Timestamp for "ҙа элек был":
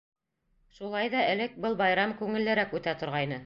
1.17-1.77